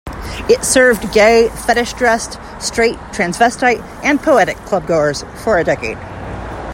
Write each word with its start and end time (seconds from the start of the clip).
It 0.49 0.63
served 0.63 1.13
gay, 1.13 1.49
fetish-dressed, 1.49 2.39
straight, 2.59 2.97
transvestite 3.13 3.81
and 4.03 4.19
poetic 4.19 4.57
clubgoers 4.65 5.23
for 5.43 5.59
a 5.59 5.63
decade. 5.63 5.99